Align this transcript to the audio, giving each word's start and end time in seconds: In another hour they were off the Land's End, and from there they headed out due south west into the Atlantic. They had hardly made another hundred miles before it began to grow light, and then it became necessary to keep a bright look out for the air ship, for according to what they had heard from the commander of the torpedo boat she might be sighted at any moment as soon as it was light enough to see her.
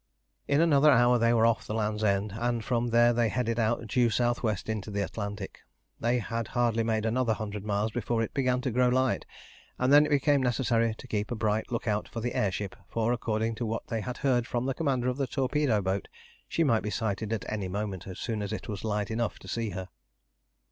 In 0.47 0.61
another 0.61 0.89
hour 0.89 1.19
they 1.19 1.31
were 1.31 1.45
off 1.45 1.67
the 1.67 1.75
Land's 1.75 2.03
End, 2.03 2.33
and 2.35 2.65
from 2.65 2.87
there 2.87 3.13
they 3.13 3.29
headed 3.29 3.59
out 3.59 3.85
due 3.85 4.09
south 4.09 4.41
west 4.41 4.67
into 4.67 4.89
the 4.89 5.03
Atlantic. 5.03 5.59
They 5.99 6.17
had 6.17 6.47
hardly 6.57 6.81
made 6.81 7.05
another 7.05 7.35
hundred 7.35 7.63
miles 7.63 7.91
before 7.91 8.23
it 8.23 8.33
began 8.33 8.61
to 8.61 8.71
grow 8.71 8.89
light, 8.89 9.27
and 9.77 9.93
then 9.93 10.07
it 10.07 10.09
became 10.09 10.41
necessary 10.41 10.95
to 10.95 11.07
keep 11.07 11.29
a 11.29 11.35
bright 11.35 11.71
look 11.71 11.87
out 11.87 12.07
for 12.07 12.19
the 12.19 12.33
air 12.33 12.51
ship, 12.51 12.75
for 12.87 13.13
according 13.13 13.53
to 13.61 13.65
what 13.67 13.85
they 13.89 14.01
had 14.01 14.17
heard 14.17 14.47
from 14.47 14.65
the 14.65 14.73
commander 14.73 15.07
of 15.07 15.17
the 15.17 15.27
torpedo 15.27 15.83
boat 15.83 16.07
she 16.47 16.63
might 16.63 16.81
be 16.81 16.89
sighted 16.89 17.31
at 17.31 17.45
any 17.47 17.67
moment 17.67 18.07
as 18.07 18.17
soon 18.17 18.41
as 18.41 18.51
it 18.51 18.67
was 18.67 18.83
light 18.83 19.11
enough 19.11 19.37
to 19.37 19.47
see 19.47 19.69
her. 19.69 19.87